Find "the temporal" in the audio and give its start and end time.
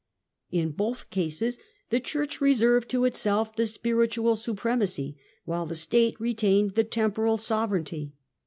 6.71-7.37